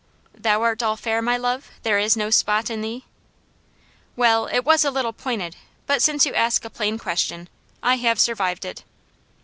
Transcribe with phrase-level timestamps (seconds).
[0.35, 1.69] "'Thou art all fair, my love.
[1.83, 3.05] There is no spot in thee.'
[4.15, 7.47] Well, it was a little pointed, but since you ask a plain question,
[7.83, 8.83] I have survived it."